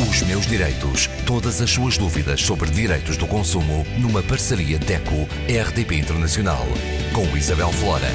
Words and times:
Os 0.00 0.22
meus 0.22 0.46
direitos. 0.46 1.06
Todas 1.26 1.60
as 1.60 1.70
suas 1.70 1.98
dúvidas 1.98 2.40
sobre 2.40 2.70
direitos 2.70 3.18
do 3.18 3.26
consumo 3.26 3.84
numa 4.00 4.22
parceria 4.22 4.78
DECO-RDP 4.78 5.96
Internacional. 5.96 6.64
Com 7.14 7.36
Isabel 7.36 7.70
Flora. 7.72 8.08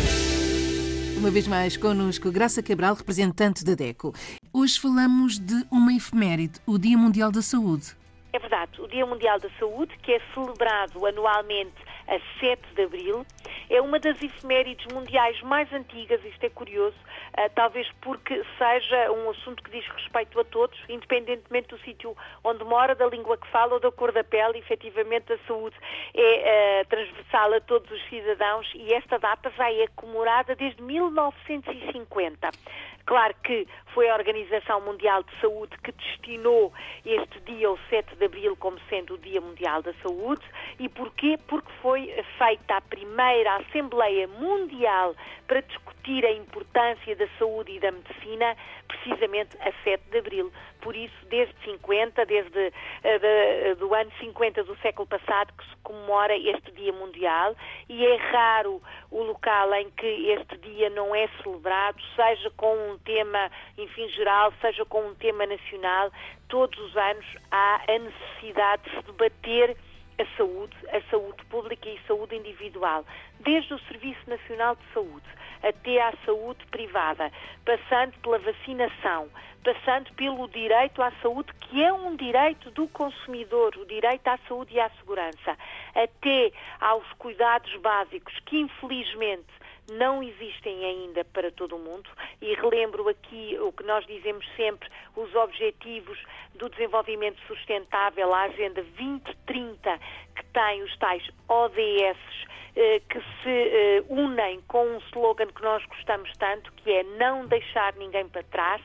Uma 1.17 1.29
vez 1.29 1.47
mais 1.47 1.77
connosco, 1.77 2.31
Graça 2.31 2.63
Cabral, 2.63 2.95
representante 2.95 3.63
da 3.63 3.75
DECO. 3.75 4.11
Hoje 4.51 4.79
falamos 4.79 5.37
de 5.37 5.65
uma 5.71 5.93
efeméride, 5.93 6.59
o 6.65 6.79
Dia 6.79 6.97
Mundial 6.97 7.31
da 7.31 7.43
Saúde. 7.43 7.95
É 8.33 8.39
verdade, 8.39 8.81
o 8.81 8.87
Dia 8.87 9.05
Mundial 9.05 9.39
da 9.39 9.49
Saúde, 9.59 9.95
que 10.01 10.11
é 10.13 10.21
celebrado 10.33 11.05
anualmente 11.05 11.77
a 12.07 12.19
7 12.39 12.59
de 12.75 12.83
abril, 12.83 13.25
é 13.69 13.81
uma 13.81 13.99
das 13.99 14.21
efemérides 14.21 14.85
mundiais 14.93 15.41
mais 15.41 15.71
antigas, 15.73 16.23
isto 16.23 16.43
é 16.43 16.49
curioso, 16.49 16.95
uh, 17.37 17.49
talvez 17.55 17.87
porque 18.01 18.43
seja 18.57 19.11
um 19.11 19.29
assunto 19.29 19.63
que 19.63 19.71
diz 19.71 19.85
respeito 19.87 20.39
a 20.39 20.43
todos, 20.43 20.77
independentemente 20.89 21.69
do 21.69 21.79
sítio 21.79 22.15
onde 22.43 22.63
mora, 22.63 22.95
da 22.95 23.07
língua 23.07 23.37
que 23.37 23.47
fala 23.47 23.73
ou 23.73 23.79
da 23.79 23.91
cor 23.91 24.11
da 24.11 24.23
pele, 24.23 24.59
efetivamente 24.59 25.33
a 25.33 25.37
saúde 25.47 25.75
é 26.13 26.83
uh, 26.83 26.87
transversal 26.87 27.53
a 27.53 27.61
todos 27.61 27.89
os 27.91 28.09
cidadãos 28.09 28.71
e 28.75 28.93
esta 28.93 29.17
data 29.17 29.51
já 29.57 29.71
é 29.71 29.87
comemorada 29.95 30.55
desde 30.55 30.81
1950. 30.81 32.49
Claro 33.07 33.33
que 33.41 33.65
foi 33.93 34.09
a 34.09 34.15
Organização 34.15 34.81
Mundial 34.81 35.23
de 35.23 35.39
Saúde 35.39 35.77
que 35.81 35.93
destinou 35.93 36.73
este 37.05 37.39
dia, 37.39 37.71
o 37.71 37.79
7 37.89 38.17
de 38.17 38.25
abril, 38.25 38.55
como 38.57 38.77
sendo 38.89 39.13
o 39.13 39.17
Dia 39.17 39.39
Mundial 39.39 39.81
da 39.81 39.93
Saúde. 40.03 40.43
E 40.77 40.89
porquê? 40.89 41.39
Porque 41.47 41.71
foi 41.81 42.13
feita 42.37 42.75
a 42.75 42.81
primeira 42.81 43.55
Assembleia 43.55 44.27
Mundial 44.27 45.15
para 45.47 45.61
discutir 45.61 46.25
a 46.25 46.31
importância 46.33 47.15
da 47.15 47.27
saúde 47.39 47.71
e 47.71 47.79
da 47.79 47.91
medicina, 47.91 48.55
precisamente 48.87 49.55
a 49.61 49.71
7 49.83 50.03
de 50.11 50.17
abril. 50.17 50.51
Por 50.81 50.95
isso, 50.95 51.15
desde 51.29 51.55
50, 51.63 52.25
desde 52.25 52.67
uh, 52.67 53.19
de, 53.19 53.75
do 53.75 53.93
ano 53.93 54.11
50 54.19 54.63
do 54.63 54.75
século 54.77 55.07
passado, 55.07 55.53
que 55.57 55.63
se 55.63 55.75
comemora 55.81 56.37
este 56.37 56.71
Dia 56.73 56.93
Mundial, 56.93 57.55
e 57.89 58.05
é 58.05 58.15
raro 58.17 58.81
o 59.09 59.23
local 59.23 59.73
em 59.75 59.89
que 59.91 60.31
este 60.31 60.57
dia 60.57 60.89
não 60.89 61.15
é 61.15 61.27
celebrado, 61.41 62.01
seja 62.15 62.51
com 62.51 62.73
um 62.91 62.96
tema, 62.97 63.51
enfim, 63.77 64.07
geral, 64.09 64.53
seja 64.61 64.85
com 64.85 65.07
um 65.07 65.15
tema 65.15 65.45
nacional, 65.45 66.11
todos 66.47 66.77
os 66.79 66.95
anos 66.95 67.25
há 67.51 67.81
a 67.87 67.99
necessidade 67.99 68.83
de 68.83 68.95
se 68.97 69.03
debater 69.03 69.77
a 70.19 70.37
saúde, 70.37 70.75
a 70.91 71.01
saúde 71.09 71.45
pública 71.45 71.87
e 71.87 71.97
a 71.97 72.07
saúde 72.07 72.35
individual, 72.35 73.05
desde 73.39 73.73
o 73.73 73.79
Serviço 73.79 74.29
Nacional 74.29 74.75
de 74.75 74.93
Saúde 74.93 75.25
até 75.63 76.01
à 76.01 76.13
saúde 76.25 76.65
privada, 76.67 77.31
passando 77.65 78.13
pela 78.21 78.39
vacinação, 78.39 79.27
passando 79.63 80.13
pelo 80.13 80.47
direito 80.47 81.01
à 81.01 81.11
saúde, 81.21 81.51
que 81.59 81.83
é 81.83 81.91
um 81.91 82.15
direito 82.15 82.71
do 82.71 82.87
consumidor, 82.87 83.75
o 83.77 83.85
direito 83.85 84.27
à 84.27 84.37
saúde 84.47 84.75
e 84.75 84.79
à 84.79 84.89
segurança, 84.91 85.57
até 85.95 86.51
aos 86.79 87.11
cuidados 87.13 87.73
básicos, 87.81 88.33
que 88.45 88.59
infelizmente 88.59 89.47
não 89.91 90.21
existem 90.21 90.85
ainda 90.85 91.23
para 91.25 91.51
todo 91.51 91.75
o 91.75 91.79
mundo 91.79 92.09
e 92.41 92.53
relembro 92.55 93.07
aqui 93.07 93.57
o 93.59 93.71
que 93.71 93.83
nós 93.83 94.05
dizemos 94.05 94.45
sempre, 94.55 94.89
os 95.15 95.33
objetivos 95.35 96.17
do 96.55 96.69
desenvolvimento 96.69 97.39
sustentável, 97.47 98.33
a 98.33 98.43
Agenda 98.43 98.83
2030, 98.83 99.99
que 100.35 100.45
tem 100.45 100.83
os 100.83 100.97
tais 100.97 101.23
ODS 101.47 102.17
eh, 102.75 103.01
que 103.09 103.19
se 103.19 103.49
eh, 103.49 104.03
unem 104.07 104.61
com 104.67 104.85
um 104.85 104.97
slogan 105.09 105.47
que 105.47 105.63
nós 105.63 105.83
gostamos 105.85 106.31
tanto, 106.37 106.71
que 106.73 106.91
é 106.91 107.03
não 107.03 107.47
deixar 107.47 107.93
ninguém 107.95 108.27
para 108.27 108.43
trás, 108.43 108.81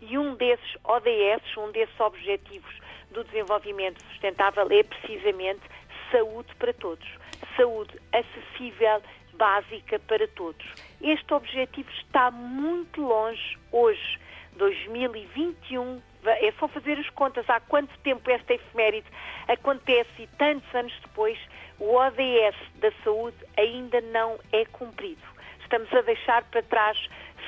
e 0.00 0.18
um 0.18 0.34
desses 0.34 0.76
ODS, 0.84 1.56
um 1.56 1.70
desses 1.72 1.98
objetivos 2.00 2.74
do 3.10 3.24
desenvolvimento 3.24 4.02
sustentável 4.10 4.66
é 4.70 4.82
precisamente 4.82 5.62
saúde 6.10 6.54
para 6.56 6.74
todos. 6.74 7.06
Saúde 7.56 7.98
acessível, 8.12 9.02
básica 9.40 9.98
para 10.00 10.28
todos. 10.28 10.66
Este 11.00 11.32
objetivo 11.32 11.88
está 11.92 12.30
muito 12.30 13.00
longe 13.00 13.58
hoje, 13.72 14.20
2021. 14.56 16.02
É 16.26 16.52
só 16.58 16.68
fazer 16.68 16.98
as 16.98 17.08
contas 17.10 17.48
há 17.48 17.58
quanto 17.60 17.98
tempo 18.00 18.30
esta 18.30 18.52
efeméride 18.52 19.06
acontece 19.48 20.10
e 20.18 20.26
tantos 20.36 20.72
anos 20.74 20.92
depois 21.00 21.38
o 21.78 21.94
ODS 21.94 22.56
da 22.74 22.92
saúde 23.02 23.38
ainda 23.56 24.02
não 24.02 24.38
é 24.52 24.66
cumprido. 24.66 25.22
Estamos 25.62 25.90
a 25.94 26.02
deixar 26.02 26.44
para 26.44 26.62
trás, 26.62 26.98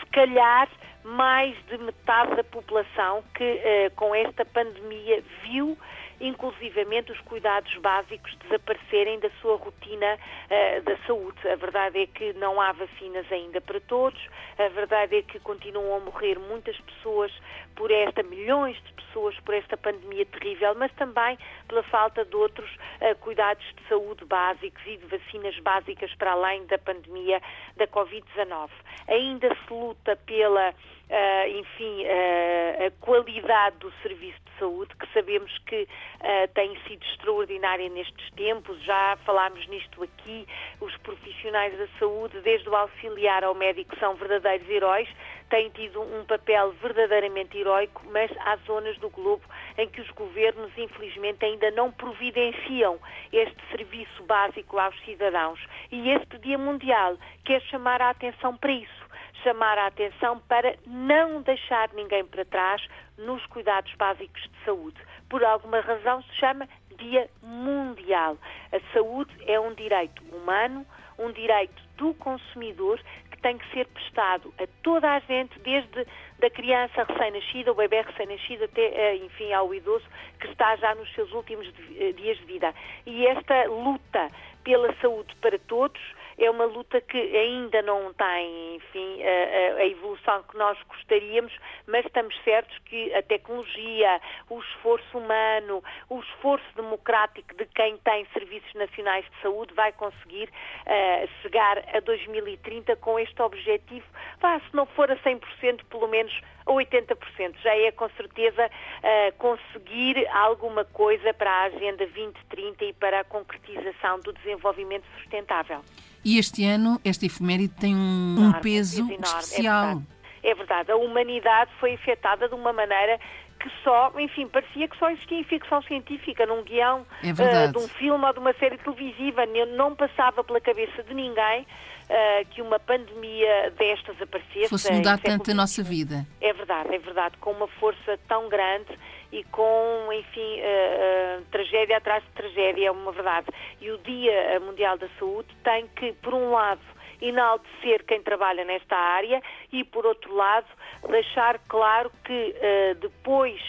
se 0.01 0.07
calhar, 0.07 0.69
mais 1.05 1.55
de 1.67 1.77
metade 1.77 2.35
da 2.37 2.45
população 2.45 3.23
que, 3.35 3.45
uh, 3.45 3.95
com 3.97 4.15
esta 4.15 4.45
pandemia, 4.47 5.23
viu 5.43 5.77
inclusivamente 6.21 7.13
os 7.13 7.21
cuidados 7.21 7.75
básicos 7.79 8.35
desaparecerem 8.37 9.19
da 9.21 9.31
sua 9.41 9.57
rotina 9.57 10.17
uh, 10.17 10.83
da 10.83 10.97
saúde. 11.07 11.49
A 11.49 11.57
verdade 11.57 12.01
é 12.01 12.07
que 12.07 12.33
não 12.35 12.61
há 12.61 12.73
vacinas 12.73 13.31
ainda 13.31 13.61
para 13.61 13.81
todos, 13.81 14.21
a 14.59 14.69
verdade 14.69 15.17
é 15.17 15.23
que 15.23 15.39
continuam 15.41 15.97
a 15.97 16.01
morrer 16.01 16.39
muitas 16.39 16.79
pessoas 16.81 17.33
por 17.75 17.91
esta, 17.91 18.23
milhões 18.23 18.77
de 18.85 18.93
pessoas 18.93 19.39
por 19.41 19.55
esta 19.55 19.77
pandemia 19.77 20.27
terrível, 20.27 20.75
mas 20.77 20.93
também 20.93 21.39
pela 21.69 21.83
falta 21.85 22.25
de 22.25 22.37
outros 22.37 22.71
uh, 22.71 23.17
cuidados 23.21 23.65
de 23.77 23.89
saúde 23.89 24.25
básicos 24.25 24.83
e 24.87 24.97
de 24.97 25.07
vacinas 25.07 25.59
básicas 25.61 26.15
para 26.15 26.33
além 26.33 26.65
da 26.67 26.79
pandemia 26.79 27.41
da 27.77 27.87
Covid-19. 27.87 28.71
Ainda 29.09 29.49
se 29.55 29.73
luta 29.73 30.17
pela 30.27 30.75
Uh, 31.13 31.59
enfim, 31.59 32.07
a 32.07 32.91
qualidade 33.05 33.77
do 33.81 33.93
serviço 34.03 34.41
de 34.47 34.52
saúde, 34.63 34.95
que 34.95 35.13
sabemos 35.13 35.51
que 35.67 35.83
uh, 35.83 36.49
tem 36.55 36.79
sido 36.87 37.05
extraordinária 37.05 37.89
nestes 37.89 38.31
tempos, 38.33 38.81
já 38.85 39.19
falámos 39.25 39.67
nisto 39.67 40.05
aqui, 40.05 40.47
os 40.81 40.97
profissionais 40.99 41.77
da 41.77 41.89
saúde, 41.99 42.41
desde 42.43 42.69
o 42.69 42.77
auxiliar 42.77 43.43
ao 43.43 43.55
médico, 43.57 43.99
são 43.99 44.15
verdadeiros 44.15 44.69
heróis, 44.69 45.09
têm 45.51 45.69
tido 45.71 46.01
um 46.01 46.25
papel 46.25 46.71
verdadeiramente 46.81 47.59
heroico, 47.59 48.03
mas 48.11 48.31
há 48.39 48.57
zonas 48.65 48.97
do 48.99 49.11
globo 49.11 49.43
em 49.77 49.89
que 49.89 50.01
os 50.01 50.11
governos, 50.11 50.71
infelizmente, 50.79 51.45
ainda 51.45 51.71
não 51.73 51.91
providenciam 51.91 53.01
este 53.33 53.59
serviço 53.71 54.23
básico 54.23 54.79
aos 54.79 54.99
cidadãos. 55.05 55.61
E 55.91 56.11
este 56.11 56.39
Dia 56.39 56.57
Mundial 56.57 57.19
quer 57.45 57.61
chamar 57.63 58.01
a 58.01 58.11
atenção 58.11 58.57
para 58.57 58.73
isso 58.73 59.02
chamar 59.43 59.79
a 59.79 59.87
atenção 59.87 60.39
para 60.49 60.77
não 60.87 61.43
deixar 61.43 61.91
ninguém 61.95 62.25
para 62.25 62.45
trás 62.45 62.83
nos 63.19 63.45
cuidados 63.47 63.93
básicos 63.95 64.43
de 64.43 64.65
saúde. 64.65 65.01
Por 65.29 65.45
alguma 65.45 65.81
razão 65.81 66.23
se 66.23 66.35
chama 66.37 66.69
Dia 66.99 67.29
Mundial. 67.43 68.37
A 68.73 68.93
saúde 68.93 69.33
é 69.47 69.59
um 69.59 69.75
direito 69.75 70.23
humano, 70.35 70.87
um 71.19 71.31
direito 71.33 71.83
do 71.97 72.15
consumidor 72.15 73.01
que 73.31 73.39
tem 73.39 73.59
que 73.59 73.71
ser 73.73 73.87
prestado 73.89 74.53
a 74.59 74.67
toda 74.83 75.11
a 75.11 75.19
gente, 75.21 75.59
desde 75.61 76.07
da 76.39 76.51
criança 76.51 77.05
recém-nascida, 77.05 77.71
o 77.71 77.75
bebê 77.75 78.03
recém-nascido, 78.03 78.65
até, 78.65 78.83
eh, 78.83 79.17
enfim, 79.17 79.53
ao 79.53 79.73
idoso 79.73 80.05
que 80.41 80.49
está 80.49 80.75
já 80.77 80.95
nos 80.95 81.13
seus 81.15 81.33
últimos 81.33 81.73
eh, 81.99 82.13
dias 82.13 82.37
de 82.39 82.45
vida. 82.45 82.75
E 83.07 83.27
esta 83.27 83.65
luta 83.67 84.29
pela 84.65 84.93
saúde 85.01 85.35
para 85.37 85.59
todos 85.61 86.01
é 86.39 86.51
uma 86.51 86.65
luta 86.65 87.01
que 87.01 87.19
ainda 87.19 87.83
não 87.83 88.13
tem, 88.15 88.77
enfim, 88.77 89.23
a, 89.23 89.81
a, 89.81 89.87
evolução 89.87 90.43
que 90.45 90.57
nós 90.57 90.79
gostaríamos, 90.89 91.53
mas 91.87 92.05
estamos 92.07 92.35
certos 92.43 92.77
que 92.87 93.13
a 93.15 93.23
tecnologia, 93.23 94.21
o 94.49 94.61
esforço 94.61 95.19
humano, 95.19 95.83
o 96.09 96.21
esforço 96.21 96.65
democrático 96.75 97.55
de 97.57 97.67
quem 97.67 97.97
tem 97.99 98.27
serviços 98.33 98.73
nacionais 98.75 99.25
de 99.25 99.43
saúde 99.43 99.75
vai 99.75 99.93
conseguir 99.93 100.49
uh, 100.49 101.29
chegar 101.43 101.79
a 101.95 102.01
2030 102.01 102.97
com 102.97 103.19
este 103.19 103.41
objetivo, 103.43 104.07
vá, 104.41 104.59
se 104.61 104.75
não 104.75 104.87
for 104.87 105.11
a 105.11 105.17
100%, 105.17 105.85
pelo 105.89 106.09
menos 106.09 106.33
a 106.67 106.73
80%. 106.73 107.57
Já 107.63 107.77
é 107.77 107.91
com 107.93 108.09
certeza 108.11 108.67
uh, 108.67 109.37
conseguir 109.39 110.27
alguma 110.29 110.85
coisa 110.85 111.33
para 111.35 111.51
a 111.51 111.63
Agenda 111.65 112.07
2030 112.07 112.85
e 112.85 112.93
para 112.93 113.21
a 113.21 113.25
concretização 113.25 114.21
do 114.21 114.33
desenvolvimento 114.33 115.05
sustentável. 115.19 115.83
E 116.25 116.39
este 116.39 116.65
ano, 116.65 117.01
esta 117.05 117.27
efeméride 117.27 117.75
tem 117.75 117.95
um, 117.95 118.37
enorme, 118.37 118.59
um 118.59 118.61
peso 118.61 119.01
enorme, 119.01 119.17
é 119.17 119.27
especial. 119.27 119.85
É 119.85 119.87
verdade. 119.87 120.07
é 120.43 120.55
verdade. 120.55 120.93
A 120.93 120.97
humanidade 120.97 121.71
foi 121.81 121.95
afetada 121.95 122.49
de 122.49 122.55
uma 122.55 122.73
maneira 122.73 123.19
que 123.63 123.71
só, 123.85 124.13
enfim, 124.19 124.49
parecia 124.49 124.89
que 124.89 124.99
só 124.99 125.09
existia 125.11 125.39
em 125.39 125.45
ficção 125.45 125.81
científica, 125.83 126.45
num 126.47 126.63
guião 126.65 127.07
é 127.23 127.31
uh, 127.31 127.73
de 127.73 127.79
um 127.79 127.89
filme 127.89 128.25
ou 128.25 128.33
de 128.33 128.41
uma 128.41 128.53
série 128.55 128.77
televisiva. 128.79 129.47
Não 129.77 129.95
passava 129.95 130.43
pela 130.43 130.61
cabeça 130.61 131.03
de 131.05 131.15
ninguém 131.15 131.63
uh, 131.63 132.47
que 132.51 132.61
uma 132.61 132.81
pandemia 132.81 133.73
destas 133.79 134.21
aparecesse. 134.21 134.69
Fosse 134.69 134.93
mudar 134.93 135.19
tanto 135.19 135.51
a 135.51 135.55
nossa 135.55 135.83
vida. 135.83 136.27
É 136.41 136.53
verdade, 136.53 136.95
é 136.95 136.99
verdade, 136.99 137.37
com 137.39 137.53
uma 137.53 137.69
força 137.69 138.19
tão 138.27 138.49
grande 138.49 138.99
e 139.33 139.43
com, 139.45 140.13
enfim, 140.13 140.61
uh, 140.61 141.41
uh, 141.41 141.45
tragédia 141.51 141.97
atrás 141.97 142.23
de 142.23 142.31
tragédia, 142.31 142.89
é 142.89 142.91
uma 142.91 143.11
verdade. 143.11 143.47
E 143.81 143.91
o 143.91 143.99
Dia 143.99 144.61
Mundial 144.61 144.99
da 144.99 145.09
Saúde 145.19 145.49
tem 145.65 145.89
que, 145.97 146.13
por 146.13 146.35
um 146.35 146.51
lado, 146.51 146.83
enaltecer 147.21 148.05
quem 148.05 148.23
trabalha 148.23 148.65
nesta 148.65 148.97
área 148.97 149.41
e, 149.73 149.83
por 149.85 150.05
outro 150.05 150.35
lado, 150.35 150.67
deixar 151.09 151.59
claro 151.69 152.13
que 152.25 152.55
uh, 152.55 152.95
depois 153.01 153.61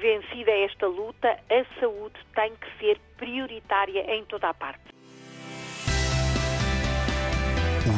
vencida 0.00 0.50
esta 0.50 0.86
luta, 0.86 1.28
a 1.28 1.80
saúde 1.80 2.18
tem 2.34 2.52
que 2.56 2.78
ser 2.78 2.98
prioritária 3.16 4.14
em 4.14 4.24
toda 4.24 4.48
a 4.48 4.54
parte. 4.54 4.92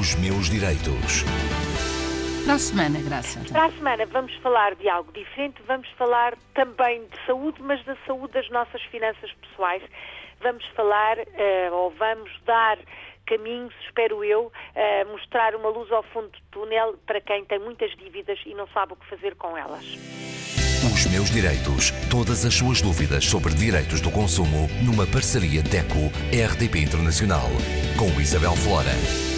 Os 0.01 0.15
meus 0.17 0.51
direitos. 0.51 1.25
Para 2.45 2.55
a 2.55 2.59
semana, 2.59 3.01
Graça. 3.01 3.41
Para 3.51 3.65
a 3.65 3.73
semana 3.73 4.05
vamos 4.05 4.35
falar 4.37 4.75
de 4.75 4.87
algo 4.87 5.11
diferente, 5.13 5.63
vamos 5.67 5.89
falar 5.97 6.37
também 6.55 7.01
de 7.07 7.27
saúde, 7.27 7.63
mas 7.63 7.83
da 7.87 7.97
saúde 8.07 8.35
das 8.35 8.49
nossas 8.51 8.83
finanças 8.91 9.33
pessoais. 9.41 9.83
Vamos 10.43 10.65
falar, 10.77 11.19
uh, 11.19 11.73
ou 11.73 11.91
vamos 11.93 12.31
dar 12.45 12.79
caminhos, 13.27 13.73
espero 13.87 14.23
eu, 14.23 14.53
uh, 14.53 15.11
mostrar 15.11 15.55
uma 15.57 15.71
luz 15.71 15.91
ao 15.91 16.03
fundo 16.03 16.29
do 16.29 16.41
túnel 16.51 16.99
para 17.07 17.19
quem 17.23 17.47
tem 17.47 17.59
muitas 17.59 17.91
dívidas 17.97 18.39
e 18.45 18.53
não 18.53 18.69
sabe 18.69 18.93
o 18.93 18.97
que 18.97 19.07
fazer 19.09 19.35
com 19.37 19.57
elas. 19.57 19.85
Os 20.85 21.07
meus 21.07 21.31
direitos. 21.31 21.93
Todas 22.11 22.45
as 22.45 22.55
suas 22.55 22.83
dúvidas 22.83 23.25
sobre 23.25 23.55
direitos 23.55 24.03
do 24.03 24.11
consumo 24.11 24.69
numa 24.85 25.07
parceria 25.07 25.63
DECO-RDP 25.63 26.79
Internacional 26.79 27.49
com 27.99 28.21
Isabel 28.21 28.55
Flora. 28.55 29.34